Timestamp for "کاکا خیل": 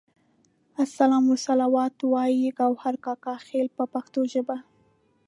3.05-3.67